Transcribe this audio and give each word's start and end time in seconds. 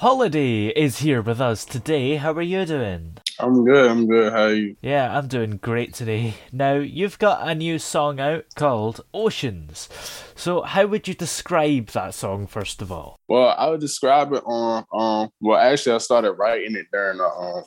Holliday 0.00 0.66
is 0.66 0.98
here 0.98 1.22
with 1.22 1.40
us 1.40 1.64
today. 1.64 2.16
How 2.16 2.32
are 2.32 2.42
you 2.42 2.66
doing? 2.66 3.16
I'm 3.40 3.64
good. 3.64 3.90
I'm 3.90 4.06
good. 4.06 4.30
How 4.30 4.42
are 4.42 4.52
you? 4.52 4.76
Yeah, 4.82 5.16
I'm 5.16 5.26
doing 5.26 5.56
great 5.56 5.94
today. 5.94 6.34
Now, 6.52 6.74
you've 6.74 7.18
got 7.18 7.48
a 7.48 7.54
new 7.54 7.78
song 7.78 8.20
out 8.20 8.44
called 8.56 9.00
Oceans. 9.14 9.88
So, 10.34 10.60
how 10.60 10.84
would 10.84 11.08
you 11.08 11.14
describe 11.14 11.86
that 11.92 12.12
song, 12.12 12.46
first 12.46 12.82
of 12.82 12.92
all? 12.92 13.18
Well, 13.26 13.54
I 13.56 13.70
would 13.70 13.80
describe 13.80 14.34
it 14.34 14.42
on, 14.44 14.84
um, 14.92 15.30
well, 15.40 15.58
actually, 15.58 15.94
I 15.94 15.98
started 15.98 16.32
writing 16.32 16.76
it 16.76 16.88
during 16.92 17.18
a, 17.18 17.28
um, 17.28 17.64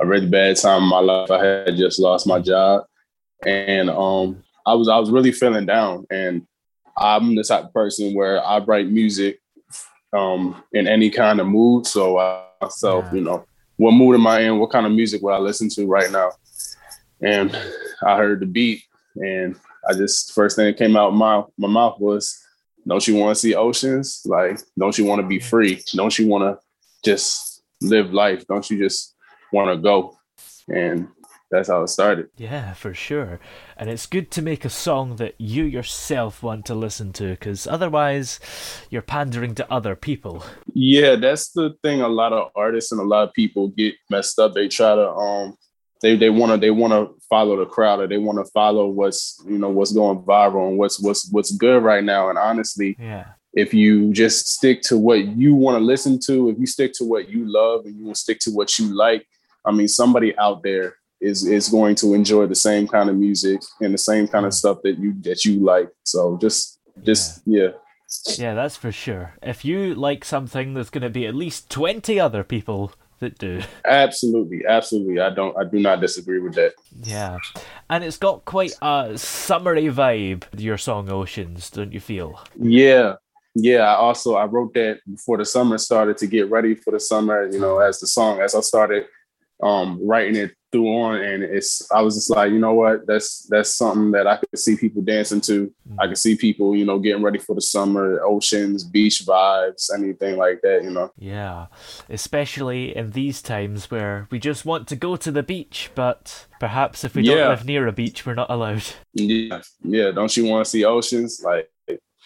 a 0.00 0.06
really 0.06 0.26
bad 0.26 0.56
time 0.56 0.84
in 0.84 0.88
my 0.88 1.00
life. 1.00 1.30
I 1.30 1.44
had 1.44 1.76
just 1.76 1.98
lost 1.98 2.26
my 2.26 2.38
job, 2.38 2.84
and 3.44 3.90
um, 3.90 4.42
I 4.64 4.72
was 4.72 4.88
I 4.88 4.96
was 4.96 5.10
really 5.10 5.32
feeling 5.32 5.66
down. 5.66 6.06
And 6.10 6.46
I'm 6.96 7.34
the 7.34 7.44
type 7.44 7.64
of 7.64 7.74
person 7.74 8.14
where 8.14 8.42
I 8.42 8.58
write 8.60 8.88
music 8.88 9.40
um, 10.12 10.62
in 10.72 10.86
any 10.86 11.10
kind 11.10 11.40
of 11.40 11.46
mood. 11.46 11.86
So 11.86 12.18
I 12.18 12.44
myself, 12.60 13.06
yeah. 13.08 13.14
you 13.14 13.20
know, 13.22 13.44
what 13.76 13.92
mood 13.92 14.14
am 14.14 14.26
I 14.26 14.40
in? 14.40 14.58
What 14.58 14.70
kind 14.70 14.86
of 14.86 14.92
music 14.92 15.22
would 15.22 15.32
I 15.32 15.38
listen 15.38 15.68
to 15.70 15.86
right 15.86 16.10
now? 16.10 16.32
And 17.20 17.56
I 18.02 18.16
heard 18.16 18.40
the 18.40 18.46
beat, 18.46 18.82
and 19.16 19.56
I 19.88 19.94
just 19.94 20.32
first 20.32 20.56
thing 20.56 20.66
that 20.66 20.76
came 20.76 20.96
out 20.96 21.14
my 21.14 21.42
my 21.56 21.68
mouth 21.68 21.98
was, 21.98 22.38
"Don't 22.86 23.06
you 23.06 23.16
want 23.16 23.34
to 23.34 23.40
see 23.40 23.54
oceans? 23.54 24.22
Like, 24.24 24.60
don't 24.78 24.96
you 24.96 25.04
want 25.04 25.20
to 25.20 25.26
be 25.26 25.40
free? 25.40 25.82
Don't 25.94 26.16
you 26.18 26.28
want 26.28 26.44
to 26.44 26.58
just 27.04 27.62
live 27.80 28.12
life? 28.12 28.46
Don't 28.46 28.68
you 28.70 28.78
just 28.78 29.14
want 29.52 29.70
to 29.70 29.76
go?" 29.76 30.16
And 30.68 31.08
that's 31.50 31.68
how 31.68 31.82
it 31.82 31.88
started. 31.88 32.28
Yeah, 32.36 32.74
for 32.74 32.92
sure. 32.92 33.40
And 33.76 33.88
it's 33.88 34.06
good 34.06 34.30
to 34.32 34.42
make 34.42 34.64
a 34.64 34.70
song 34.70 35.16
that 35.16 35.34
you 35.38 35.64
yourself 35.64 36.42
want 36.42 36.66
to 36.66 36.74
listen 36.74 37.12
to 37.14 37.30
because 37.30 37.66
otherwise 37.66 38.38
you're 38.90 39.02
pandering 39.02 39.54
to 39.56 39.72
other 39.72 39.96
people. 39.96 40.44
Yeah, 40.74 41.16
that's 41.16 41.50
the 41.50 41.74
thing 41.82 42.00
a 42.00 42.08
lot 42.08 42.32
of 42.32 42.50
artists 42.54 42.92
and 42.92 43.00
a 43.00 43.04
lot 43.04 43.28
of 43.28 43.34
people 43.34 43.68
get 43.68 43.94
messed 44.10 44.38
up. 44.38 44.54
They 44.54 44.68
try 44.68 44.94
to 44.94 45.10
um 45.10 45.56
they 46.00 46.16
they 46.16 46.30
want 46.30 46.52
to 46.52 46.58
they 46.58 46.70
want 46.70 46.92
to 46.92 47.14
follow 47.28 47.56
the 47.56 47.66
crowd 47.66 48.00
or 48.00 48.06
they 48.06 48.18
want 48.18 48.38
to 48.38 48.50
follow 48.52 48.88
what's 48.88 49.42
you 49.46 49.58
know 49.58 49.68
what's 49.68 49.92
going 49.92 50.18
viral 50.22 50.68
and 50.68 50.78
what's 50.78 51.00
what's 51.00 51.30
what's 51.32 51.52
good 51.52 51.82
right 51.82 52.04
now 52.04 52.28
and 52.28 52.38
honestly 52.38 52.96
yeah 52.98 53.26
if 53.54 53.72
you 53.72 54.12
just 54.12 54.46
stick 54.46 54.82
to 54.82 54.96
what 54.96 55.24
you 55.24 55.54
want 55.54 55.76
to 55.76 55.84
listen 55.84 56.18
to 56.20 56.50
if 56.50 56.58
you 56.58 56.66
stick 56.66 56.92
to 56.92 57.04
what 57.04 57.28
you 57.28 57.50
love 57.50 57.86
and 57.86 57.96
you 57.98 58.04
will 58.04 58.14
stick 58.14 58.38
to 58.38 58.50
what 58.50 58.78
you 58.78 58.94
like 58.94 59.26
i 59.64 59.72
mean 59.72 59.88
somebody 59.88 60.36
out 60.38 60.62
there 60.62 60.94
is 61.20 61.46
is 61.46 61.68
going 61.68 61.94
to 61.96 62.14
enjoy 62.14 62.46
the 62.46 62.54
same 62.54 62.86
kind 62.86 63.10
of 63.10 63.16
music 63.16 63.60
and 63.80 63.92
the 63.92 63.98
same 63.98 64.28
kind 64.28 64.46
of 64.46 64.54
stuff 64.54 64.78
that 64.84 64.98
you 64.98 65.14
that 65.22 65.44
you 65.44 65.60
like. 65.60 65.90
So 66.04 66.38
just 66.38 66.78
just 67.02 67.42
yeah. 67.46 67.62
yeah. 67.62 67.68
Yeah, 68.38 68.54
that's 68.54 68.76
for 68.76 68.90
sure. 68.90 69.34
If 69.42 69.66
you 69.66 69.94
like 69.94 70.24
something, 70.24 70.72
there's 70.72 70.88
going 70.88 71.02
to 71.02 71.10
be 71.10 71.26
at 71.26 71.34
least 71.34 71.68
twenty 71.68 72.18
other 72.18 72.42
people 72.42 72.92
that 73.18 73.38
do. 73.38 73.60
Absolutely, 73.84 74.64
absolutely. 74.66 75.20
I 75.20 75.30
don't. 75.30 75.56
I 75.58 75.64
do 75.64 75.78
not 75.78 76.00
disagree 76.00 76.40
with 76.40 76.54
that. 76.54 76.72
Yeah, 77.02 77.36
and 77.90 78.04
it's 78.04 78.16
got 78.16 78.44
quite 78.44 78.72
a 78.80 79.18
summery 79.18 79.86
vibe. 79.86 80.44
Your 80.56 80.78
song 80.78 81.10
"Oceans," 81.10 81.70
don't 81.70 81.92
you 81.92 82.00
feel? 82.00 82.40
Yeah, 82.58 83.14
yeah. 83.54 83.80
I 83.80 83.96
also 83.96 84.36
I 84.36 84.46
wrote 84.46 84.74
that 84.74 85.00
before 85.10 85.36
the 85.38 85.44
summer 85.44 85.78
started 85.78 86.16
to 86.18 86.26
get 86.26 86.50
ready 86.50 86.74
for 86.74 86.92
the 86.92 87.00
summer. 87.00 87.46
You 87.46 87.60
know, 87.60 87.78
as 87.78 88.00
the 88.00 88.06
song 88.06 88.40
as 88.40 88.54
I 88.54 88.60
started 88.60 89.04
um, 89.62 90.00
writing 90.06 90.36
it 90.36 90.52
through 90.70 90.86
on, 90.86 91.20
and 91.22 91.42
it's 91.42 91.90
I 91.90 92.02
was 92.02 92.14
just 92.14 92.30
like, 92.30 92.50
you 92.52 92.58
know 92.58 92.74
what, 92.74 93.06
that's 93.06 93.46
that's 93.50 93.74
something 93.74 94.10
that 94.12 94.26
I 94.26 94.36
could 94.36 94.58
see 94.58 94.76
people 94.76 95.02
dancing 95.02 95.40
to. 95.42 95.66
Mm-hmm. 95.66 96.00
I 96.00 96.08
could 96.08 96.18
see 96.18 96.36
people, 96.36 96.76
you 96.76 96.84
know, 96.84 96.98
getting 96.98 97.22
ready 97.22 97.38
for 97.38 97.54
the 97.54 97.60
summer, 97.60 98.20
oceans, 98.22 98.84
beach 98.84 99.24
vibes, 99.26 99.90
anything 99.94 100.36
like 100.36 100.60
that, 100.62 100.82
you 100.84 100.90
know. 100.90 101.12
Yeah, 101.18 101.66
especially 102.08 102.96
in 102.96 103.12
these 103.12 103.42
times 103.42 103.90
where 103.90 104.28
we 104.30 104.38
just 104.38 104.64
want 104.64 104.88
to 104.88 104.96
go 104.96 105.16
to 105.16 105.30
the 105.30 105.42
beach, 105.42 105.90
but 105.94 106.46
perhaps 106.60 107.04
if 107.04 107.14
we 107.14 107.22
yeah. 107.22 107.34
don't 107.34 107.48
live 107.50 107.64
near 107.64 107.86
a 107.86 107.92
beach, 107.92 108.26
we're 108.26 108.34
not 108.34 108.50
allowed. 108.50 108.84
Yeah, 109.14 109.62
yeah. 109.82 110.12
Don't 110.12 110.34
you 110.36 110.44
want 110.44 110.64
to 110.64 110.70
see 110.70 110.84
oceans? 110.84 111.42
Like 111.42 111.70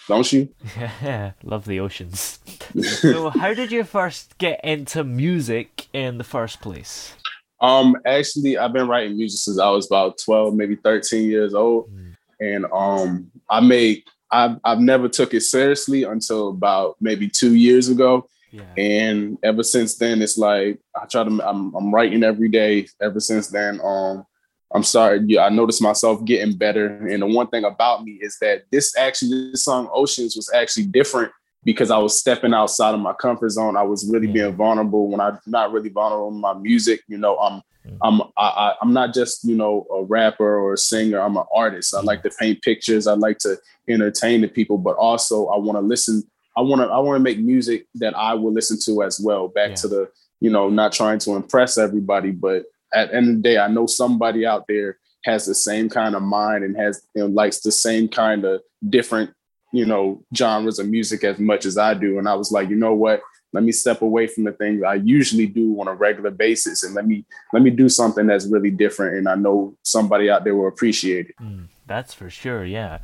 don't 0.09 0.33
you? 0.33 0.49
Yeah, 0.77 1.33
love 1.43 1.65
the 1.65 1.81
oceans. 1.81 2.41
so, 3.01 3.31
how 3.31 3.55
did 3.55 3.71
you 3.71 3.85
first 3.85 4.37
get 4.39 4.63
into 4.65 5.05
music 5.05 5.87
in 5.93 6.19
the 6.19 6.25
first 6.25 6.61
place? 6.61 7.15
Um, 7.63 7.97
actually, 8.05 8.59
I've 8.59 8.73
been 8.73 8.89
writing 8.89 9.17
music 9.17 9.41
since 9.41 9.59
I 9.59 9.71
was 9.71 9.87
about 9.87 10.19
twelve, 10.19 10.55
maybe 10.55 10.77
thirteen 10.77 11.31
years 11.31 11.55
old, 11.55 11.91
mm. 11.95 12.17
and 12.41 12.67
um, 12.73 13.31
I 13.49 13.61
made 13.61 14.03
I've 14.31 14.59
I've 14.65 14.81
never 14.81 15.09
took 15.09 15.33
it 15.33 15.43
seriously 15.43 16.03
until 16.03 16.49
about 16.49 16.97
maybe 17.01 17.29
two 17.29 17.55
years 17.55 17.89
ago. 17.89 18.27
Yeah. 18.51 18.65
And 18.77 19.39
ever 19.43 19.63
since 19.63 19.97
then, 19.97 20.21
it's 20.21 20.37
like 20.37 20.79
I 20.95 21.07
try 21.07 21.25
to. 21.25 21.49
I'm, 21.49 21.75
I'm 21.75 21.95
writing 21.95 22.25
every 22.25 22.49
day. 22.49 22.89
Ever 23.01 23.21
since 23.21 23.49
then, 23.49 23.81
um, 23.83 24.27
I'm 24.75 24.83
sorry. 24.83 25.21
Yeah, 25.25 25.45
I 25.45 25.49
noticed 25.49 25.81
myself 25.81 26.25
getting 26.25 26.57
better. 26.57 26.87
And 27.07 27.23
the 27.23 27.27
one 27.27 27.47
thing 27.47 27.65
about 27.65 28.05
me 28.05 28.19
is 28.21 28.37
that 28.41 28.65
this 28.71 28.97
actually, 28.97 29.53
this 29.53 29.65
song 29.65 29.89
Oceans 29.95 30.35
was 30.37 30.51
actually 30.53 30.87
different 30.87 31.33
because 31.65 31.91
I 31.91 31.99
was 31.99 32.19
stepping 32.19 32.55
outside 32.55 32.95
of 32.95 33.01
my 33.01 33.13
comfort 33.13 33.51
zone. 33.51 33.77
I 33.77 33.83
was 33.83 34.09
really 34.11 34.27
being 34.27 34.55
vulnerable 34.55 35.09
when 35.09 35.21
I'm 35.21 35.39
not 35.47 35.73
really 35.73 35.91
vulnerable 35.91 36.29
in 36.29 36.41
my 36.41 36.55
music. 36.55 37.03
You 37.09 37.19
know, 37.19 37.39
I'm 37.39 37.63
mm. 37.87 37.99
I'm 38.03 38.23
I, 38.37 38.75
I'm 38.81 38.93
not 38.93 39.15
just 39.15 39.45
you 39.45 39.57
know 39.57 39.87
a 39.93 40.03
rapper 40.05 40.59
or 40.59 40.75
a 40.75 40.79
singer. 40.79 41.21
I'm 41.21 41.37
an 41.37 41.45
artist. 41.55 41.95
I 41.95 42.01
like 42.01 42.23
to 42.25 42.31
paint 42.31 42.63
pictures. 42.63 43.07
I 43.07 43.15
like 43.15 43.39
to 43.39 43.57
entertain 43.89 44.41
the 44.41 44.49
people, 44.49 44.79
but 44.79 44.97
also 44.97 45.47
I 45.47 45.59
want 45.59 45.77
to 45.77 45.83
listen. 45.83 46.23
I 46.57 46.61
want 46.61 46.83
to 46.83 46.89
I 46.89 46.99
want 46.99 47.17
to 47.17 47.23
make 47.23 47.39
music 47.39 47.87
that 47.97 48.17
I 48.17 48.35
will 48.35 48.53
listen 48.53 48.79
to 48.87 49.03
as 49.03 49.21
well. 49.21 49.49
Back 49.49 49.71
yeah. 49.71 49.77
to 49.77 49.89
the 49.89 50.11
you 50.41 50.51
know 50.51 50.69
not 50.69 50.93
trying 50.93 51.19
to 51.21 51.37
impress 51.37 51.79
everybody, 51.79 52.33
but 52.33 52.65
at 52.93 53.11
the 53.11 53.17
end 53.17 53.29
of 53.29 53.37
the 53.37 53.43
day, 53.43 53.59
I 53.59 53.69
know 53.69 53.87
somebody 53.87 54.45
out 54.45 54.67
there 54.69 54.99
has 55.25 55.47
the 55.47 55.55
same 55.55 55.89
kind 55.89 56.17
of 56.17 56.23
mind 56.23 56.65
and 56.65 56.77
has 56.77 57.03
you 57.15 57.23
know 57.23 57.29
likes 57.29 57.61
the 57.61 57.71
same 57.73 58.09
kind 58.09 58.45
of 58.45 58.61
different 58.89 59.33
you 59.73 59.87
know 59.87 60.23
genres 60.37 60.79
of 60.79 60.89
music 60.89 61.25
as 61.25 61.39
much 61.39 61.65
as 61.67 61.77
I 61.77 61.95
do. 61.95 62.19
And 62.19 62.29
I 62.29 62.35
was 62.35 62.53
like, 62.53 62.69
you 62.69 62.77
know 62.77 62.95
what? 62.95 63.23
Let 63.55 63.65
me 63.65 63.73
step 63.73 64.01
away 64.01 64.27
from 64.29 64.45
the 64.45 64.53
things 64.53 64.83
I 64.83 64.95
usually 64.95 65.47
do 65.47 65.79
on 65.81 65.89
a 65.89 65.95
regular 65.95 66.31
basis, 66.31 66.83
and 66.83 66.95
let 66.95 67.07
me 67.07 67.25
let 67.53 67.63
me 67.63 67.71
do 67.71 67.89
something 67.89 68.27
that's 68.27 68.47
really 68.47 68.71
different. 68.71 69.17
And 69.17 69.29
I 69.29 69.35
know 69.35 69.77
somebody 69.83 70.31
out 70.31 70.45
there 70.45 70.55
will 70.55 70.69
appreciate 70.69 71.31
it. 71.31 71.37
Mm, 71.41 71.69
that's 71.87 72.15
for 72.15 72.31
sure, 72.31 72.65
yeah. 72.65 72.99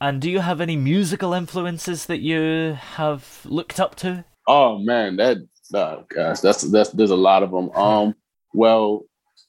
And 0.00 0.20
do 0.20 0.30
you 0.30 0.40
have 0.40 0.60
any 0.60 0.76
musical 0.76 1.32
influences 1.32 2.06
that 2.06 2.20
you 2.20 2.76
have 2.96 3.40
looked 3.44 3.80
up 3.80 3.94
to? 3.96 4.24
Oh 4.46 4.78
man, 4.78 5.16
that 5.16 5.38
oh 5.72 6.04
gosh, 6.08 6.40
that's 6.40 6.62
that's 6.62 6.90
there's 6.90 7.10
a 7.10 7.16
lot 7.16 7.42
of 7.42 7.50
them. 7.50 7.70
Um, 7.76 8.14
well, 8.52 9.02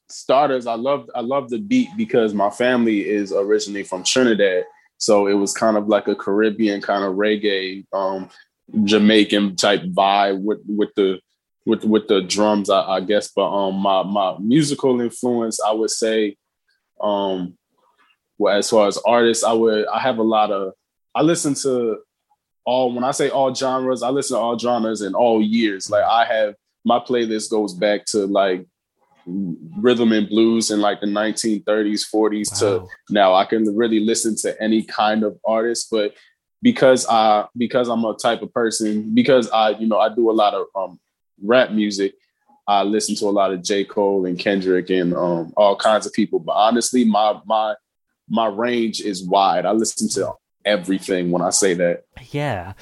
starters, 0.09 0.67
I 0.67 0.75
love 0.75 1.09
I 1.15 1.21
love 1.21 1.49
the 1.49 1.59
beat 1.59 1.89
because 1.97 2.33
my 2.33 2.49
family 2.49 3.07
is 3.07 3.31
originally 3.31 3.83
from 3.83 4.03
Trinidad, 4.03 4.63
so 4.97 5.27
it 5.27 5.33
was 5.33 5.53
kind 5.53 5.77
of 5.77 5.87
like 5.87 6.07
a 6.07 6.15
Caribbean 6.15 6.81
kind 6.81 7.03
of 7.03 7.15
reggae, 7.15 7.85
um, 7.93 8.29
Jamaican 8.83 9.55
type 9.55 9.83
vibe 9.83 10.41
with 10.41 10.59
with 10.67 10.89
the 10.95 11.19
with 11.65 11.83
with 11.83 12.07
the 12.07 12.21
drums, 12.21 12.69
I, 12.69 12.81
I 12.81 12.99
guess. 13.01 13.31
But 13.35 13.49
um, 13.49 13.75
my 13.75 14.03
my 14.03 14.37
musical 14.39 14.99
influence, 15.01 15.59
I 15.61 15.71
would 15.71 15.91
say, 15.91 16.35
um, 16.99 17.57
well, 18.37 18.57
as 18.57 18.69
far 18.69 18.87
as 18.87 18.97
artists, 19.05 19.43
I 19.43 19.53
would 19.53 19.87
I 19.87 19.99
have 19.99 20.17
a 20.17 20.23
lot 20.23 20.51
of 20.51 20.73
I 21.13 21.21
listen 21.21 21.53
to 21.55 21.99
all 22.65 22.93
when 22.93 23.03
I 23.03 23.11
say 23.11 23.29
all 23.29 23.53
genres, 23.53 24.03
I 24.03 24.09
listen 24.09 24.35
to 24.35 24.41
all 24.41 24.57
genres 24.57 25.01
in 25.01 25.13
all 25.13 25.41
years. 25.41 25.89
Like 25.89 26.03
I 26.03 26.25
have 26.25 26.55
my 26.83 26.99
playlist 26.99 27.49
goes 27.49 27.73
back 27.73 28.05
to 28.07 28.25
like 28.25 28.65
rhythm 29.27 30.11
and 30.13 30.29
blues 30.29 30.71
in 30.71 30.79
like 30.79 31.01
the 31.01 31.07
1930s, 31.07 32.05
40s 32.13 32.51
wow. 32.51 32.59
to 32.59 32.87
now. 33.09 33.33
I 33.33 33.45
can 33.45 33.75
really 33.75 33.99
listen 33.99 34.35
to 34.37 34.61
any 34.61 34.83
kind 34.83 35.23
of 35.23 35.37
artist, 35.45 35.87
but 35.91 36.15
because 36.61 37.05
I 37.07 37.45
because 37.55 37.89
I'm 37.89 38.03
a 38.05 38.15
type 38.15 38.41
of 38.41 38.53
person, 38.53 39.13
because 39.13 39.49
I, 39.51 39.71
you 39.71 39.87
know, 39.87 39.99
I 39.99 40.13
do 40.13 40.29
a 40.29 40.33
lot 40.33 40.53
of 40.53 40.67
um 40.75 40.99
rap 41.43 41.71
music. 41.71 42.15
I 42.67 42.83
listen 42.83 43.15
to 43.15 43.25
a 43.25 43.31
lot 43.31 43.53
of 43.53 43.63
J. 43.63 43.85
Cole 43.85 44.25
and 44.25 44.37
Kendrick 44.37 44.89
and 44.89 45.13
um, 45.13 45.53
all 45.55 45.77
kinds 45.77 46.05
of 46.05 46.11
people. 46.11 46.39
But 46.39 46.53
honestly, 46.53 47.05
my 47.05 47.39
my 47.45 47.75
my 48.29 48.47
range 48.47 49.01
is 49.01 49.23
wide. 49.23 49.65
I 49.65 49.71
listen 49.71 50.09
to 50.09 50.33
everything 50.67 51.31
when 51.31 51.41
I 51.41 51.49
say 51.49 51.73
that. 51.75 52.05
Yeah 52.31 52.73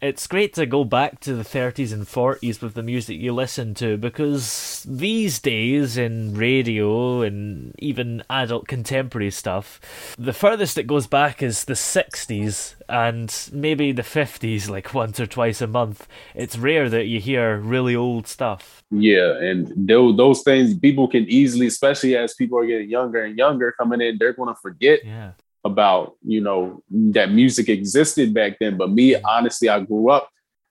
it's 0.00 0.26
great 0.26 0.54
to 0.54 0.64
go 0.64 0.82
back 0.84 1.20
to 1.20 1.34
the 1.34 1.42
30s 1.42 1.92
and 1.92 2.06
40s 2.06 2.62
with 2.62 2.74
the 2.74 2.82
music 2.82 3.18
you 3.18 3.34
listen 3.34 3.74
to 3.74 3.98
because 3.98 4.86
these 4.88 5.38
days 5.38 5.98
in 5.98 6.34
radio 6.34 7.20
and 7.20 7.74
even 7.78 8.22
adult 8.30 8.66
contemporary 8.66 9.30
stuff, 9.30 9.78
the 10.18 10.32
furthest 10.32 10.78
it 10.78 10.86
goes 10.86 11.06
back 11.06 11.42
is 11.42 11.64
the 11.64 11.74
60s 11.74 12.76
and 12.88 13.50
maybe 13.52 13.92
the 13.92 14.02
50s, 14.02 14.70
like 14.70 14.94
once 14.94 15.20
or 15.20 15.26
twice 15.26 15.60
a 15.60 15.66
month. 15.66 16.08
It's 16.34 16.56
rare 16.56 16.88
that 16.88 17.06
you 17.06 17.20
hear 17.20 17.58
really 17.58 17.94
old 17.94 18.26
stuff. 18.26 18.82
Yeah, 18.90 19.36
and 19.36 19.70
those, 19.76 20.16
those 20.16 20.42
things 20.42 20.78
people 20.78 21.08
can 21.08 21.24
easily, 21.28 21.66
especially 21.66 22.16
as 22.16 22.34
people 22.34 22.58
are 22.58 22.66
getting 22.66 22.88
younger 22.88 23.22
and 23.22 23.36
younger 23.36 23.72
coming 23.72 24.00
in, 24.00 24.16
they're 24.18 24.32
going 24.32 24.52
to 24.52 24.60
forget. 24.60 25.00
Yeah 25.04 25.32
about 25.64 26.14
you 26.24 26.40
know 26.40 26.82
that 26.90 27.30
music 27.30 27.68
existed 27.68 28.32
back 28.32 28.56
then 28.60 28.78
but 28.78 28.90
me 28.90 29.14
honestly 29.22 29.68
i 29.68 29.78
grew 29.78 30.10
up 30.10 30.30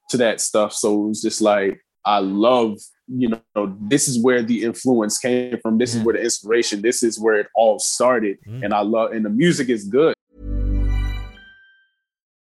to 0.09 0.17
that 0.17 0.41
stuff. 0.41 0.73
So 0.73 1.05
it 1.05 1.07
was 1.07 1.21
just 1.21 1.41
like 1.41 1.79
i 2.05 2.19
love 2.19 2.77
you 3.07 3.29
know 3.29 3.77
this 3.81 4.07
is 4.07 4.21
where 4.21 4.43
the 4.43 4.63
influence 4.63 5.17
came 5.17 5.57
from. 5.61 5.77
This 5.77 5.95
is 5.95 6.03
where 6.03 6.13
the 6.13 6.23
inspiration 6.23 6.81
this 6.81 7.01
is 7.01 7.19
where 7.19 7.35
it 7.35 7.47
all 7.55 7.79
started. 7.79 8.37
Mm. 8.47 8.65
and 8.65 8.73
i 8.73 8.81
love 8.81 9.11
and 9.11 9.25
the 9.25 9.29
music 9.29 9.69
is 9.69 9.85
good 9.85 10.13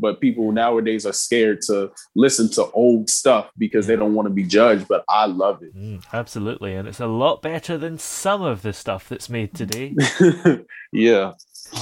But 0.00 0.20
people 0.20 0.50
nowadays 0.52 1.06
are 1.06 1.12
scared 1.12 1.60
to 1.62 1.90
listen 2.14 2.50
to 2.50 2.64
old 2.72 3.10
stuff 3.10 3.50
because 3.58 3.86
they 3.86 3.96
don't 3.96 4.14
want 4.14 4.26
to 4.26 4.34
be 4.34 4.44
judged. 4.44 4.88
But 4.88 5.04
I 5.08 5.26
love 5.26 5.62
it. 5.62 5.76
Mm, 5.76 6.04
absolutely. 6.12 6.74
And 6.74 6.88
it's 6.88 7.00
a 7.00 7.06
lot 7.06 7.42
better 7.42 7.76
than 7.76 7.98
some 7.98 8.42
of 8.42 8.62
the 8.62 8.72
stuff 8.72 9.08
that's 9.08 9.28
made 9.28 9.54
today. 9.54 9.94
yeah. 10.92 11.32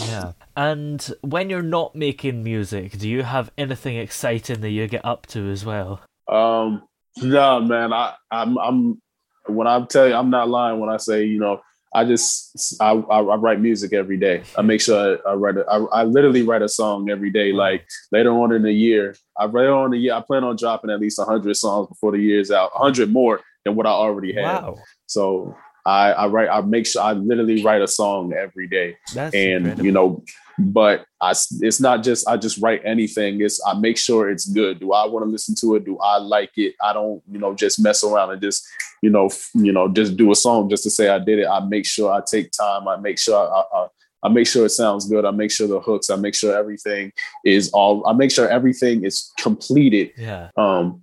Yeah. 0.06 0.32
And 0.56 1.14
when 1.22 1.50
you're 1.50 1.62
not 1.62 1.94
making 1.94 2.42
music, 2.42 2.98
do 2.98 3.08
you 3.08 3.22
have 3.22 3.50
anything 3.56 3.96
exciting 3.96 4.60
that 4.60 4.70
you 4.70 4.86
get 4.88 5.04
up 5.04 5.26
to 5.28 5.50
as 5.50 5.64
well? 5.64 6.00
Um, 6.26 6.82
no, 7.22 7.60
man. 7.60 7.92
I, 7.92 8.14
I'm, 8.30 8.58
I'm, 8.58 9.02
when 9.46 9.66
I 9.66 9.82
tell 9.86 10.08
you, 10.08 10.14
I'm 10.14 10.30
not 10.30 10.48
lying 10.48 10.78
when 10.78 10.90
I 10.90 10.98
say, 10.98 11.24
you 11.24 11.38
know, 11.38 11.60
I 11.94 12.04
just 12.04 12.76
I, 12.80 12.92
I, 12.92 13.20
I, 13.20 13.36
write 13.36 13.60
music 13.60 13.92
every 13.92 14.18
day. 14.18 14.42
I 14.56 14.62
make 14.62 14.80
sure 14.80 15.18
I, 15.26 15.30
I 15.30 15.34
write. 15.34 15.56
A, 15.56 15.64
I, 15.70 16.00
I 16.00 16.04
literally 16.04 16.42
write 16.42 16.62
a 16.62 16.68
song 16.68 17.08
every 17.08 17.30
day. 17.30 17.52
Mm. 17.52 17.56
Like 17.56 17.86
later 18.12 18.30
on 18.30 18.52
in 18.52 18.62
the 18.62 18.72
year, 18.72 19.14
I 19.38 19.46
write 19.46 19.68
on 19.68 19.92
the 19.92 19.98
year. 19.98 20.14
I 20.14 20.20
plan 20.20 20.44
on 20.44 20.56
dropping 20.56 20.90
at 20.90 21.00
least 21.00 21.20
hundred 21.20 21.56
songs 21.56 21.88
before 21.88 22.12
the 22.12 22.18
year's 22.18 22.50
out. 22.50 22.70
hundred 22.74 23.10
more 23.10 23.40
than 23.64 23.74
what 23.74 23.86
I 23.86 23.90
already 23.90 24.34
have. 24.34 24.64
Wow. 24.64 24.76
So 25.06 25.56
I, 25.88 26.12
I 26.12 26.26
write. 26.26 26.48
I 26.50 26.60
make 26.60 26.86
sure 26.86 27.00
I 27.00 27.12
literally 27.12 27.62
write 27.62 27.80
a 27.80 27.88
song 27.88 28.34
every 28.34 28.68
day. 28.68 28.96
That's 29.14 29.34
and 29.34 29.66
incredible. 29.66 29.84
you 29.86 29.92
know, 29.92 30.24
but 30.58 31.06
I, 31.22 31.30
it's 31.60 31.80
not 31.80 32.02
just 32.02 32.28
I 32.28 32.36
just 32.36 32.58
write 32.58 32.82
anything. 32.84 33.40
It's 33.40 33.58
I 33.66 33.72
make 33.72 33.96
sure 33.96 34.28
it's 34.30 34.44
good. 34.46 34.80
Do 34.80 34.92
I 34.92 35.06
want 35.06 35.24
to 35.24 35.30
listen 35.30 35.54
to 35.60 35.76
it? 35.76 35.86
Do 35.86 35.98
I 35.98 36.18
like 36.18 36.50
it? 36.56 36.74
I 36.82 36.92
don't, 36.92 37.22
you 37.30 37.38
know, 37.38 37.54
just 37.54 37.80
mess 37.80 38.04
around 38.04 38.32
and 38.32 38.42
just, 38.42 38.66
you 39.00 39.08
know, 39.08 39.26
f- 39.26 39.50
you 39.54 39.72
know, 39.72 39.88
just 39.88 40.18
do 40.18 40.30
a 40.30 40.34
song 40.34 40.68
just 40.68 40.82
to 40.82 40.90
say 40.90 41.08
I 41.08 41.18
did 41.18 41.38
it. 41.38 41.46
I 41.46 41.60
make 41.60 41.86
sure 41.86 42.12
I 42.12 42.20
take 42.20 42.52
time. 42.52 42.86
I 42.86 42.96
make 42.96 43.18
sure 43.18 43.38
I, 43.38 43.62
I, 43.78 43.86
I 44.24 44.28
make 44.28 44.46
sure 44.46 44.66
it 44.66 44.70
sounds 44.70 45.08
good. 45.08 45.24
I 45.24 45.30
make 45.30 45.50
sure 45.50 45.68
the 45.68 45.80
hooks. 45.80 46.10
I 46.10 46.16
make 46.16 46.34
sure 46.34 46.54
everything 46.54 47.12
is 47.46 47.70
all. 47.70 48.06
I 48.06 48.12
make 48.12 48.30
sure 48.30 48.46
everything 48.46 49.04
is 49.04 49.32
completed. 49.38 50.10
Yeah. 50.18 50.50
Um, 50.58 51.02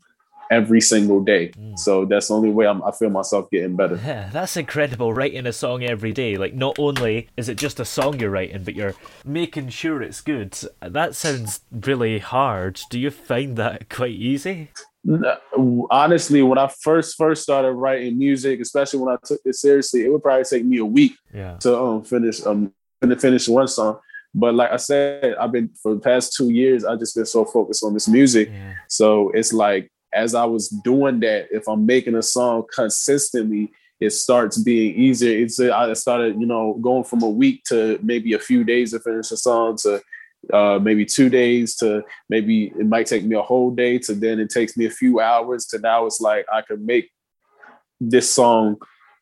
every 0.51 0.81
single 0.81 1.21
day. 1.21 1.49
Mm. 1.49 1.77
So 1.77 2.05
that's 2.05 2.27
the 2.27 2.35
only 2.35 2.49
way 2.49 2.67
I'm, 2.67 2.83
i 2.83 2.91
feel 2.91 3.09
myself 3.09 3.49
getting 3.49 3.75
better. 3.75 3.99
Yeah, 4.03 4.29
that's 4.31 4.57
incredible. 4.57 5.13
Writing 5.13 5.45
a 5.45 5.53
song 5.53 5.83
every 5.83 6.11
day. 6.11 6.37
Like, 6.37 6.53
not 6.53 6.77
only 6.79 7.29
is 7.37 7.49
it 7.49 7.57
just 7.57 7.79
a 7.79 7.85
song 7.85 8.19
you're 8.19 8.29
writing, 8.29 8.63
but 8.63 8.75
you're 8.75 8.95
making 9.23 9.69
sure 9.69 10.01
it's 10.01 10.21
good. 10.21 10.57
That 10.81 11.15
sounds 11.15 11.61
really 11.71 12.19
hard. 12.19 12.81
Do 12.89 12.99
you 12.99 13.11
find 13.11 13.55
that 13.57 13.89
quite 13.89 14.11
easy? 14.11 14.69
Honestly, 15.91 16.41
when 16.41 16.57
I 16.57 16.67
first 16.67 17.15
first 17.15 17.43
started 17.43 17.73
writing 17.73 18.17
music, 18.17 18.59
especially 18.59 18.99
when 18.99 19.13
I 19.13 19.17
took 19.23 19.39
it 19.45 19.55
seriously, 19.55 20.03
it 20.03 20.09
would 20.09 20.23
probably 20.23 20.45
take 20.45 20.65
me 20.65 20.79
a 20.79 20.85
week 20.85 21.13
yeah. 21.33 21.57
to 21.57 21.77
um, 21.77 22.03
finish 22.03 22.43
um 22.43 22.73
to 23.01 23.15
finish 23.15 23.47
one 23.47 23.67
song. 23.67 23.99
But 24.33 24.55
like 24.55 24.71
I 24.71 24.77
said, 24.77 25.35
I've 25.39 25.51
been 25.51 25.69
for 25.81 25.93
the 25.93 25.99
past 26.01 26.33
two 26.35 26.49
years, 26.49 26.83
I 26.83 26.95
just 26.95 27.15
been 27.15 27.25
so 27.25 27.45
focused 27.45 27.83
on 27.83 27.93
this 27.93 28.07
music. 28.07 28.49
Yeah. 28.49 28.73
So 28.89 29.29
it's 29.29 29.53
like 29.53 29.91
as 30.15 30.33
I 30.33 30.45
was 30.45 30.69
doing 30.69 31.19
that, 31.19 31.47
if 31.51 31.67
I'm 31.67 31.85
making 31.85 32.15
a 32.15 32.23
song 32.23 32.63
consistently, 32.73 33.71
it 33.99 34.11
starts 34.11 34.57
being 34.57 34.95
easier. 34.95 35.37
It's 35.37 35.59
I 35.59 35.93
started, 35.93 36.39
you 36.39 36.45
know, 36.45 36.73
going 36.81 37.03
from 37.03 37.21
a 37.23 37.29
week 37.29 37.63
to 37.65 37.99
maybe 38.01 38.33
a 38.33 38.39
few 38.39 38.63
days 38.63 38.91
to 38.91 38.99
finish 38.99 39.31
a 39.31 39.37
song 39.37 39.77
to 39.77 40.01
uh, 40.53 40.79
maybe 40.79 41.05
two 41.05 41.29
days 41.29 41.75
to 41.75 42.03
maybe 42.29 42.65
it 42.65 42.85
might 42.85 43.07
take 43.07 43.23
me 43.23 43.35
a 43.35 43.41
whole 43.41 43.71
day 43.71 43.97
to 43.97 44.13
then 44.13 44.39
it 44.39 44.49
takes 44.49 44.77
me 44.77 44.85
a 44.85 44.91
few 44.91 45.19
hours 45.19 45.65
to 45.65 45.79
now 45.79 46.05
it's 46.05 46.21
like 46.21 46.45
I 46.51 46.61
can 46.61 46.85
make 46.85 47.09
this 47.99 48.31
song. 48.31 48.77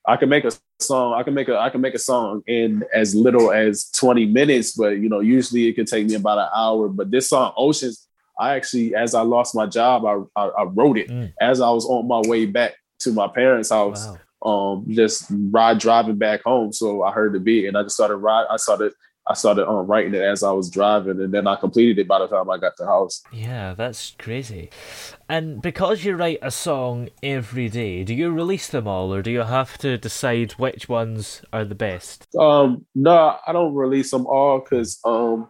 I 0.06 0.18
can 0.18 0.28
make 0.28 0.44
a 0.44 0.52
song. 0.80 1.14
I 1.14 1.24
can 1.24 1.34
make 1.34 1.48
a 1.48 1.58
I 1.58 1.70
can 1.70 1.82
make 1.82 1.94
a 1.94 2.00
song 2.00 2.42
in 2.48 2.84
as 2.94 3.16
little 3.16 3.52
as 3.52 3.90
20 3.92 4.26
minutes, 4.26 4.74
but 4.74 4.98
you 4.98 5.08
know, 5.08 5.20
usually 5.20 5.68
it 5.68 5.74
can 5.74 5.86
take 5.86 6.08
me 6.08 6.16
about 6.16 6.40
an 6.40 6.50
hour. 6.54 6.90
But 6.90 7.12
this 7.12 7.30
song, 7.30 7.54
Oceans, 7.56 8.08
I 8.40 8.56
actually, 8.56 8.96
as 8.96 9.14
I 9.14 9.22
lost 9.22 9.56
my 9.56 9.66
job, 9.66 10.06
I 10.06 10.42
I, 10.42 10.48
I 10.48 10.64
wrote 10.64 10.98
it 10.98 11.10
mm. 11.10 11.34
as 11.40 11.62
I 11.62 11.70
was 11.70 11.86
on 11.86 12.08
my 12.08 12.22
way 12.28 12.46
back 12.46 12.74
to 13.00 13.12
my 13.12 13.28
parents' 13.28 13.70
house. 13.70 14.08
Wow. 14.08 14.18
Um, 14.44 14.86
just 14.90 15.28
ride 15.30 15.80
driving 15.80 16.18
back 16.18 16.44
home. 16.44 16.74
So 16.74 17.04
I 17.04 17.14
heard 17.14 17.34
the 17.34 17.40
beat 17.40 17.66
and 17.66 17.78
I 17.78 17.84
just 17.84 17.96
started 17.96 18.18
ride. 18.18 18.46
I 18.50 18.58
started 18.58 18.92
I 19.26 19.36
started 19.36 19.68
um, 19.70 19.88
writing 19.88 20.14
it 20.14 20.22
as 20.22 20.44
I 20.44 20.52
was 20.52 20.70
driving, 20.70 21.22
and 21.22 21.34
then 21.34 21.48
I 21.48 21.56
completed 21.56 21.98
it 21.98 22.08
by 22.10 22.20
the 22.20 22.28
time 22.28 22.50
I 22.50 22.58
got 22.58 22.76
to 22.78 22.84
the 22.84 22.90
house. 22.90 23.24
Yeah, 23.32 23.74
that's 23.74 24.16
crazy. 24.20 24.70
And 25.30 25.62
because 25.62 26.04
you 26.04 26.16
write 26.16 26.40
a 26.42 26.52
song 26.52 27.08
every 27.22 27.70
day, 27.70 28.04
do 28.04 28.14
you 28.14 28.32
release 28.32 28.68
them 28.68 28.86
all, 28.86 29.14
or 29.14 29.22
do 29.22 29.32
you 29.32 29.42
have 29.42 29.78
to 29.78 29.98
decide 29.98 30.54
which 30.54 30.90
ones 30.90 31.42
are 31.54 31.64
the 31.64 31.76
best? 31.76 32.28
Um, 32.36 32.86
no, 32.96 33.38
I 33.48 33.54
don't 33.54 33.74
release 33.74 34.12
them 34.12 34.28
all 34.28 34.60
because 34.60 35.00
um, 35.06 35.50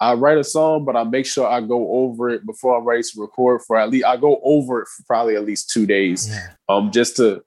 I 0.00 0.14
write 0.14 0.38
a 0.38 0.44
song, 0.44 0.84
but 0.84 0.96
I 0.96 1.04
make 1.04 1.26
sure 1.26 1.46
I 1.46 1.60
go 1.60 1.90
over 1.90 2.30
it 2.30 2.46
before 2.46 2.76
I'm 2.76 2.84
ready 2.84 3.02
to 3.02 3.20
record. 3.20 3.62
For 3.66 3.76
at 3.76 3.90
least 3.90 4.06
I 4.06 4.16
go 4.16 4.40
over 4.42 4.82
it 4.82 4.88
for 4.88 5.02
probably 5.06 5.36
at 5.36 5.44
least 5.44 5.70
two 5.70 5.86
days, 5.86 6.28
yeah. 6.28 6.48
um, 6.68 6.90
just 6.90 7.16
to 7.16 7.42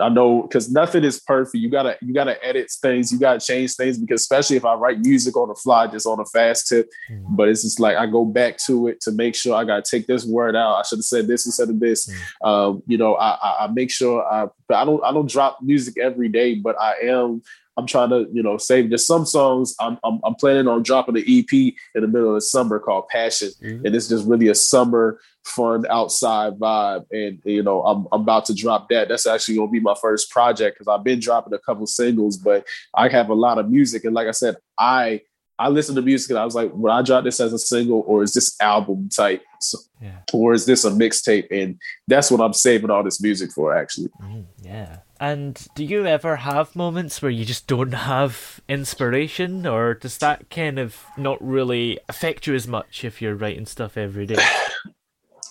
I 0.00 0.08
know 0.08 0.42
because 0.42 0.70
nothing 0.70 1.04
is 1.04 1.20
perfect. 1.20 1.54
You 1.54 1.70
gotta 1.70 1.96
you 2.02 2.12
gotta 2.12 2.42
edit 2.44 2.70
things. 2.82 3.12
You 3.12 3.18
gotta 3.18 3.40
change 3.40 3.74
things 3.74 3.98
because 3.98 4.20
especially 4.20 4.56
if 4.56 4.64
I 4.64 4.74
write 4.74 5.00
music 5.00 5.36
on 5.36 5.48
the 5.48 5.54
fly, 5.54 5.86
just 5.86 6.06
on 6.06 6.20
a 6.20 6.24
fast 6.26 6.68
tip. 6.68 6.88
Mm. 7.10 7.36
But 7.36 7.48
it's 7.48 7.62
just 7.62 7.80
like 7.80 7.96
I 7.96 8.06
go 8.06 8.24
back 8.24 8.58
to 8.66 8.88
it 8.88 9.00
to 9.02 9.12
make 9.12 9.34
sure 9.34 9.54
I 9.54 9.64
gotta 9.64 9.82
take 9.82 10.06
this 10.06 10.24
word 10.24 10.54
out. 10.54 10.76
I 10.76 10.82
should 10.82 10.98
have 10.98 11.04
said 11.04 11.26
this 11.26 11.46
instead 11.46 11.70
of 11.70 11.80
this. 11.80 12.10
Mm. 12.42 12.46
Um, 12.46 12.82
you 12.86 12.98
know, 12.98 13.14
I, 13.14 13.38
I, 13.42 13.64
I 13.64 13.66
make 13.68 13.90
sure 13.90 14.22
I 14.24 14.48
I 14.74 14.84
don't 14.84 15.02
I 15.02 15.12
don't 15.12 15.30
drop 15.30 15.58
music 15.62 15.96
every 15.98 16.28
day, 16.28 16.56
but 16.56 16.78
I 16.80 16.94
am 17.04 17.42
I'm 17.76 17.86
trying 17.86 18.10
to, 18.10 18.26
you 18.32 18.42
know, 18.42 18.56
save 18.56 18.90
just 18.90 19.06
some 19.06 19.26
songs. 19.26 19.74
I'm, 19.78 19.98
I'm, 20.02 20.20
I'm 20.24 20.34
planning 20.34 20.66
on 20.66 20.82
dropping 20.82 21.16
an 21.16 21.24
EP 21.26 21.52
in 21.52 22.02
the 22.02 22.08
middle 22.08 22.28
of 22.28 22.34
the 22.36 22.40
summer 22.40 22.78
called 22.78 23.08
Passion, 23.08 23.50
mm-hmm. 23.62 23.84
and 23.84 23.94
it's 23.94 24.08
just 24.08 24.26
really 24.26 24.48
a 24.48 24.54
summer 24.54 25.20
fun 25.44 25.84
outside 25.88 26.54
vibe. 26.54 27.06
And 27.10 27.40
you 27.44 27.62
know, 27.62 27.82
I'm, 27.82 28.06
I'm 28.12 28.22
about 28.22 28.46
to 28.46 28.54
drop 28.54 28.88
that. 28.88 29.08
That's 29.08 29.26
actually 29.26 29.56
gonna 29.56 29.70
be 29.70 29.80
my 29.80 29.94
first 30.00 30.30
project 30.30 30.78
because 30.78 30.88
I've 30.88 31.04
been 31.04 31.20
dropping 31.20 31.52
a 31.52 31.58
couple 31.58 31.86
singles, 31.86 32.36
but 32.36 32.66
I 32.94 33.08
have 33.08 33.28
a 33.28 33.34
lot 33.34 33.58
of 33.58 33.70
music. 33.70 34.04
And 34.04 34.14
like 34.14 34.28
I 34.28 34.32
said, 34.32 34.56
I 34.78 35.20
I 35.58 35.68
listened 35.68 35.96
to 35.96 36.02
music 36.02 36.30
and 36.30 36.38
I 36.38 36.44
was 36.44 36.54
like, 36.54 36.70
would 36.74 36.90
I 36.90 37.02
drop 37.02 37.24
this 37.24 37.40
as 37.40 37.52
a 37.52 37.58
single 37.58 38.04
or 38.06 38.22
is 38.22 38.34
this 38.34 38.60
album 38.60 39.08
type? 39.08 39.42
So, 39.60 39.78
yeah. 40.02 40.18
Or 40.32 40.52
is 40.52 40.66
this 40.66 40.84
a 40.84 40.90
mixtape? 40.90 41.46
And 41.50 41.80
that's 42.06 42.30
what 42.30 42.40
I'm 42.40 42.52
saving 42.52 42.90
all 42.90 43.02
this 43.02 43.22
music 43.22 43.52
for, 43.52 43.74
actually. 43.74 44.10
Mm, 44.22 44.44
yeah. 44.62 44.98
And 45.20 45.66
do 45.74 45.84
you 45.84 46.06
ever 46.06 46.36
have 46.36 46.76
moments 46.76 47.22
where 47.22 47.30
you 47.30 47.44
just 47.44 47.66
don't 47.66 47.92
have 47.92 48.60
inspiration, 48.68 49.66
or 49.66 49.94
does 49.94 50.18
that 50.18 50.50
kind 50.50 50.78
of 50.78 51.04
not 51.16 51.38
really 51.40 51.98
affect 52.08 52.46
you 52.46 52.54
as 52.54 52.66
much 52.66 53.04
if 53.04 53.22
you're 53.22 53.34
writing 53.34 53.66
stuff 53.66 53.96
every 53.96 54.26
day? 54.26 54.36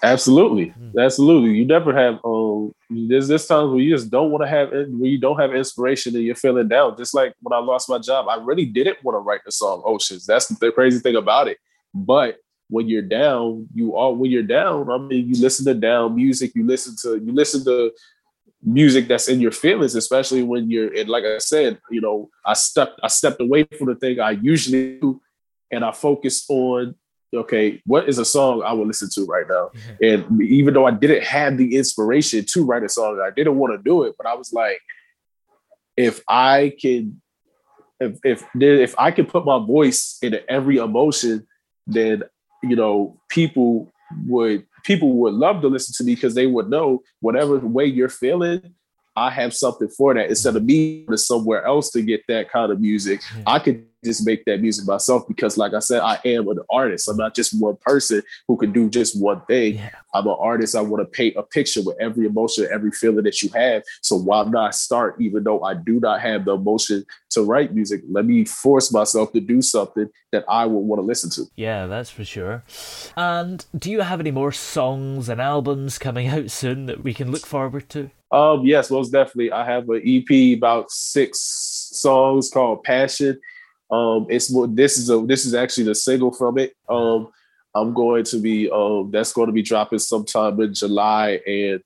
Absolutely, 0.04 0.74
mm. 0.80 0.92
absolutely. 1.04 1.58
You 1.58 1.66
never 1.66 1.96
have. 1.96 2.20
Um, 2.24 2.74
there's 2.90 3.28
this 3.28 3.48
times 3.48 3.72
where 3.72 3.80
you 3.80 3.96
just 3.96 4.12
don't 4.12 4.30
want 4.30 4.44
to 4.44 4.48
have 4.48 4.70
where 4.70 5.10
you 5.10 5.18
don't 5.20 5.40
have 5.40 5.56
inspiration 5.56 6.16
and 6.16 6.24
you're 6.24 6.36
feeling 6.36 6.68
down. 6.68 6.96
Just 6.98 7.16
like 7.16 7.34
when 7.42 7.58
I 7.58 7.64
lost 7.64 7.90
my 7.90 7.98
job, 7.98 8.28
I 8.30 8.36
really 8.36 8.66
didn't 8.66 9.04
want 9.04 9.16
to 9.16 9.20
write 9.20 9.42
the 9.46 9.52
song 9.52 9.82
Oceans. 9.84 10.26
That's 10.26 10.48
the 10.48 10.72
crazy 10.72 11.00
thing 11.00 11.16
about 11.16 11.48
it. 11.48 11.58
But 11.94 12.38
when 12.70 12.88
you're 12.88 13.02
down, 13.02 13.68
you 13.74 13.96
are 13.96 14.12
when 14.14 14.30
you're 14.32 14.44
down. 14.44 14.92
I 14.92 14.98
mean, 14.98 15.28
you 15.28 15.42
listen 15.42 15.66
to 15.66 15.74
down 15.74 16.16
music. 16.16 16.52
You 16.56 16.66
listen 16.66 16.96
to 17.02 17.24
you 17.24 17.34
listen 17.34 17.64
to 17.66 17.92
music 18.66 19.08
that's 19.08 19.30
in 19.30 19.40
your 19.40 19.52
feelings, 19.52 19.96
especially 19.96 20.44
when 20.44 20.70
you're. 20.70 20.94
And 20.94 21.08
like 21.08 21.24
I 21.24 21.38
said, 21.38 21.80
you 21.90 22.02
know, 22.02 22.30
I 22.46 22.54
stepped 22.54 23.00
I 23.04 23.08
stepped 23.08 23.40
away 23.40 23.64
from 23.64 23.88
the 23.88 23.96
thing 23.96 24.20
I 24.20 24.32
usually 24.32 25.00
do, 25.00 25.22
and 25.72 25.86
I 25.86 25.92
focused 25.92 26.46
on 26.50 26.96
okay, 27.34 27.82
what 27.86 28.08
is 28.08 28.18
a 28.18 28.26
song 28.26 28.64
I 28.66 28.72
would 28.74 28.88
listen 28.88 29.10
to 29.16 29.26
right 29.26 29.46
now? 29.48 29.72
And 30.02 30.42
even 30.42 30.74
though 30.74 30.86
I 30.86 30.92
didn't 30.92 31.24
have 31.24 31.58
the 31.58 31.76
inspiration 31.76 32.46
to 32.46 32.66
write 32.66 32.84
a 32.84 32.90
song, 32.90 33.22
I 33.22 33.30
didn't 33.30 33.58
want 33.58 33.78
to 33.78 33.84
do 33.84 34.04
it, 34.04 34.16
but 34.18 34.26
I 34.26 34.36
was 34.36 34.54
like, 34.54 34.80
if 35.98 36.22
I 36.28 36.76
can, 36.80 37.22
if 38.00 38.20
if 38.24 38.46
if 38.56 38.96
I 38.98 39.12
can 39.12 39.26
put 39.26 39.46
my 39.46 39.60
voice 39.60 40.18
into 40.22 40.50
every 40.50 40.78
emotion, 40.78 41.48
then 41.88 42.24
you 42.64 42.76
know 42.76 43.20
people 43.30 43.92
would 44.28 44.66
people 44.86 45.14
would 45.14 45.34
love 45.34 45.62
to 45.62 45.68
listen 45.68 45.94
to 45.98 46.04
me 46.04 46.16
because 46.16 46.36
they 46.36 46.48
would 46.48 46.70
know 46.70 47.02
whatever 47.20 47.58
way 47.58 47.86
you're 47.86 48.08
feeling 48.08 48.74
I 49.16 49.30
have 49.30 49.54
something 49.54 49.88
for 49.88 50.14
that 50.14 50.30
instead 50.30 50.56
of 50.56 50.64
me 50.64 51.06
to 51.06 51.18
somewhere 51.18 51.66
else 51.66 51.90
to 51.92 52.02
get 52.02 52.22
that 52.28 52.50
kind 52.50 52.72
of 52.72 52.82
music. 52.82 53.22
I 53.48 53.60
could 53.60 53.86
just 54.04 54.26
make 54.26 54.46
that 54.46 54.62
music 54.62 54.86
myself 54.86 55.28
because, 55.28 55.58
like 55.58 55.74
I 55.74 55.80
said, 55.80 56.02
I 56.02 56.20
am 56.26 56.48
an 56.50 56.60
artist. 56.70 57.10
I'm 57.10 57.18
not 57.18 57.34
just 57.34 57.60
one 57.60 57.78
person 57.82 58.22
who 58.48 58.58
can 58.58 58.72
do 58.72 58.90
just 58.90 59.20
one 59.20 59.42
thing. 59.46 59.76
Yeah. 59.76 59.90
I'm 60.14 60.28
an 60.28 60.36
artist. 60.38 60.76
I 60.76 60.82
want 60.82 61.02
to 61.02 61.10
paint 61.10 61.38
a 61.38 61.44
picture 61.44 61.82
with 61.84 61.98
every 62.00 62.26
emotion, 62.26 62.68
every 62.72 62.92
feeling 62.92 63.24
that 63.24 63.42
you 63.42 63.50
have. 63.56 63.84
So 64.02 64.16
why 64.16 64.44
not 64.44 64.76
start, 64.76 65.16
even 65.20 65.44
though 65.44 65.64
I 65.64 65.74
do 65.74 66.00
not 66.00 66.22
have 66.22 66.46
the 66.46 66.54
emotion 66.54 67.06
to 67.32 67.42
write 67.42 67.74
music? 67.74 68.02
Let 68.10 68.26
me 68.26 68.46
force 68.46 68.92
myself 68.92 69.32
to 69.32 69.40
do 69.40 69.62
something 69.62 70.10
that 70.32 70.46
I 70.48 70.66
would 70.66 70.80
want 70.80 71.00
to 71.02 71.06
listen 71.06 71.30
to. 71.32 71.50
Yeah, 71.56 71.88
that's 71.88 72.10
for 72.10 72.26
sure. 72.26 72.64
And 73.16 73.66
do 73.78 73.90
you 73.90 74.02
have 74.02 74.20
any 74.20 74.32
more 74.32 74.52
songs 74.52 75.30
and 75.30 75.42
albums 75.42 75.98
coming 75.98 76.28
out 76.28 76.52
soon 76.52 76.86
that 76.86 77.04
we 77.04 77.14
can 77.14 77.32
look 77.32 77.46
forward 77.46 77.90
to? 77.90 78.12
Um, 78.32 78.66
yes, 78.66 78.92
most 78.92 79.12
definitely. 79.12 79.52
I 79.52 79.66
have 79.66 79.88
an 79.90 80.02
EP 80.06 80.58
about 80.58 80.92
six 80.92 81.40
songs 81.94 82.50
called 82.50 82.84
Passion. 82.84 83.40
Um, 83.92 84.28
it's 84.30 84.54
this 84.70 84.98
is 84.98 85.10
a 85.10 85.20
this 85.26 85.46
is 85.46 85.54
actually 85.54 85.86
the 85.86 85.96
single 85.96 86.32
from 86.32 86.58
it. 86.58 86.74
Um, 86.90 87.30
I'm 87.76 87.94
going 87.94 88.24
to 88.26 88.40
be 88.40 88.70
um 88.72 89.12
that's 89.12 89.34
going 89.34 89.48
to 89.48 89.54
be 89.54 89.62
dropping 89.62 90.00
sometime 90.00 90.60
in 90.62 90.74
July, 90.74 91.40
and 91.46 91.82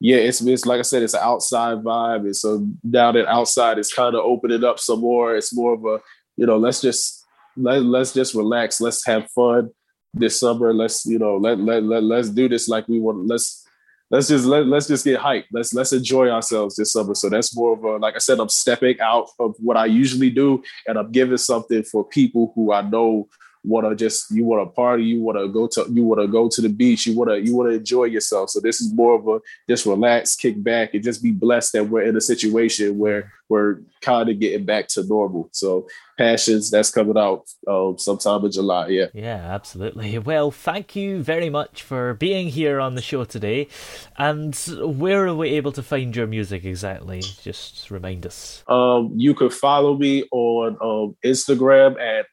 yeah, 0.00 0.16
it's 0.16 0.40
it's 0.40 0.66
like 0.66 0.78
I 0.78 0.82
said, 0.82 1.02
it's 1.02 1.14
an 1.14 1.20
outside 1.22 1.78
vibe. 1.78 2.26
It's 2.26 2.40
so 2.40 2.66
now 2.82 3.12
that 3.12 3.26
outside 3.26 3.78
is 3.78 3.92
kind 3.92 4.14
of 4.14 4.24
opening 4.24 4.64
up 4.64 4.78
some 4.78 5.00
more. 5.00 5.36
It's 5.36 5.54
more 5.54 5.74
of 5.74 5.84
a 5.84 6.00
you 6.36 6.46
know 6.46 6.56
let's 6.56 6.80
just 6.80 7.24
let 7.56 7.82
let's 7.82 8.12
just 8.12 8.34
relax, 8.34 8.80
let's 8.80 9.04
have 9.06 9.30
fun 9.30 9.70
this 10.14 10.40
summer. 10.40 10.72
Let's 10.72 11.04
you 11.04 11.18
know 11.18 11.36
let 11.36 11.58
let, 11.58 11.82
let 11.82 12.02
let's 12.02 12.30
do 12.30 12.48
this 12.48 12.68
like 12.68 12.88
we 12.88 12.98
want. 12.98 13.26
Let's 13.26 13.61
let's 14.12 14.28
just 14.28 14.44
let, 14.44 14.66
let's 14.66 14.86
just 14.86 15.04
get 15.04 15.18
hyped. 15.18 15.46
Let's 15.50 15.74
let's 15.74 15.92
enjoy 15.92 16.28
ourselves 16.28 16.76
this 16.76 16.92
summer. 16.92 17.14
So 17.14 17.28
that's 17.28 17.56
more 17.56 17.72
of 17.72 17.82
a 17.82 17.96
like 17.96 18.14
I 18.14 18.18
said, 18.18 18.38
I'm 18.38 18.50
stepping 18.50 19.00
out 19.00 19.30
of 19.40 19.56
what 19.58 19.76
I 19.76 19.86
usually 19.86 20.30
do, 20.30 20.62
and 20.86 20.98
I'm 20.98 21.10
giving 21.10 21.38
something 21.38 21.82
for 21.82 22.04
people 22.04 22.52
who 22.54 22.72
I 22.72 22.82
know 22.82 23.28
want 23.64 23.88
to 23.88 23.94
just 23.94 24.30
you 24.30 24.44
want 24.44 24.66
to 24.66 24.72
party, 24.72 25.04
you 25.04 25.20
want 25.20 25.38
to 25.38 25.48
go 25.48 25.66
to 25.68 25.86
you 25.90 26.04
want 26.04 26.20
to 26.20 26.28
go 26.28 26.48
to 26.48 26.60
the 26.60 26.68
beach, 26.68 27.06
you 27.06 27.16
want 27.16 27.30
to 27.30 27.40
you 27.40 27.54
want 27.54 27.70
to 27.70 27.76
enjoy 27.76 28.04
yourself. 28.04 28.50
So 28.50 28.60
this 28.60 28.80
is 28.80 28.92
more 28.92 29.14
of 29.14 29.28
a 29.28 29.40
just 29.68 29.86
relax, 29.86 30.34
kick 30.36 30.62
back, 30.62 30.94
and 30.94 31.02
just 31.02 31.22
be 31.22 31.30
blessed 31.30 31.72
that 31.74 31.88
we're 31.88 32.02
in 32.02 32.16
a 32.16 32.20
situation 32.20 32.98
where 32.98 33.32
we're 33.48 33.80
kind 34.00 34.28
of 34.30 34.40
getting 34.40 34.64
back 34.64 34.88
to 34.88 35.04
normal. 35.04 35.48
So 35.52 35.86
passions 36.16 36.70
that's 36.70 36.90
coming 36.90 37.18
out 37.18 37.44
um, 37.68 37.98
sometime 37.98 38.44
in 38.44 38.52
July. 38.52 38.88
Yeah. 38.88 39.06
Yeah, 39.12 39.36
absolutely. 39.36 40.18
Well, 40.18 40.50
thank 40.50 40.96
you 40.96 41.22
very 41.22 41.50
much 41.50 41.82
for 41.82 42.14
being 42.14 42.48
here 42.48 42.80
on 42.80 42.94
the 42.94 43.02
show 43.02 43.24
today. 43.24 43.68
And 44.16 44.54
where 44.80 45.26
are 45.26 45.34
we 45.34 45.50
able 45.50 45.72
to 45.72 45.82
find 45.82 46.14
your 46.16 46.26
music 46.26 46.64
exactly? 46.64 47.20
Just 47.20 47.90
remind 47.90 48.24
us. 48.26 48.64
Um, 48.68 49.12
you 49.16 49.34
can 49.34 49.50
follow 49.50 49.96
me 49.96 50.24
on 50.32 50.76
um, 50.80 51.16
Instagram 51.24 52.00
at 52.00 52.26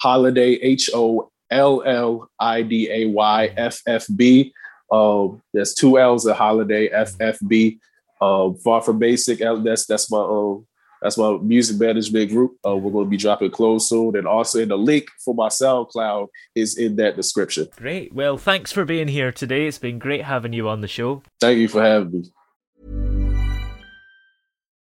Holliday 0.00 0.54
H 0.54 0.90
O 0.94 1.30
L 1.50 1.82
L 1.84 2.30
I 2.38 2.62
D 2.62 2.90
A 2.90 3.06
Y 3.06 3.52
F 3.56 3.80
F 3.86 4.06
B. 4.14 4.52
Um, 4.90 5.42
there's 5.52 5.74
two 5.74 5.98
L's 5.98 6.26
at 6.26 6.36
Holliday 6.36 6.88
F 6.88 7.12
F 7.20 7.38
B. 7.46 7.78
Um, 8.20 8.56
Far 8.56 8.80
from 8.80 8.98
Basic. 8.98 9.38
That's 9.38 9.86
that's 9.86 10.10
my 10.10 10.18
um, 10.18 10.66
that's 11.02 11.18
my 11.18 11.36
music 11.42 11.78
management 11.78 12.30
group. 12.30 12.56
Uh, 12.66 12.76
we're 12.76 12.92
going 12.92 13.04
to 13.06 13.10
be 13.10 13.18
dropping 13.18 13.50
clothes 13.50 13.88
soon, 13.88 14.16
and 14.16 14.26
also 14.26 14.60
in 14.60 14.68
the 14.68 14.78
link 14.78 15.06
for 15.22 15.34
my 15.34 15.48
SoundCloud 15.48 16.28
is 16.54 16.78
in 16.78 16.96
that 16.96 17.16
description. 17.16 17.68
Great. 17.76 18.14
Well, 18.14 18.38
thanks 18.38 18.72
for 18.72 18.86
being 18.86 19.08
here 19.08 19.30
today. 19.30 19.66
It's 19.66 19.78
been 19.78 19.98
great 19.98 20.24
having 20.24 20.54
you 20.54 20.68
on 20.68 20.80
the 20.80 20.88
show. 20.88 21.22
Thank 21.40 21.58
you 21.58 21.68
for 21.68 21.82
having 21.82 22.12
me. 22.12 22.24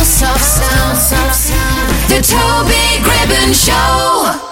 Throbbing 0.00 0.60
pulse 0.60 1.12
of 1.12 1.34
sound. 1.34 1.90
The 2.08 2.20
Toby 2.22 3.02
Gribbon 3.04 3.52
Show. 3.54 4.49